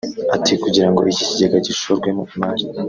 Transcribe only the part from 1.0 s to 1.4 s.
iki